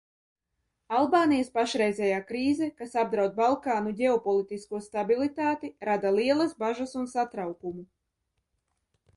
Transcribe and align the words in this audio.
Albānijas 0.99 1.51
pašreizējā 1.57 2.15
krīze, 2.31 2.69
kas 2.79 2.95
apdraud 3.03 3.37
Balkānu 3.41 3.93
ģeopolitisko 4.01 4.81
stabilitāti, 4.87 5.71
rada 5.91 6.15
lielas 6.21 6.57
bažas 6.65 6.99
un 7.03 7.07
satraukumu. 7.17 7.87